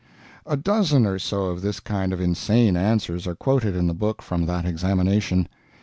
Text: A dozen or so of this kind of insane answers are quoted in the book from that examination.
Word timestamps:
A 0.47 0.57
dozen 0.57 1.05
or 1.05 1.19
so 1.19 1.45
of 1.51 1.61
this 1.61 1.79
kind 1.79 2.11
of 2.11 2.19
insane 2.19 2.75
answers 2.75 3.27
are 3.27 3.35
quoted 3.35 3.75
in 3.75 3.85
the 3.85 3.93
book 3.93 4.23
from 4.23 4.47
that 4.47 4.65
examination. 4.65 5.47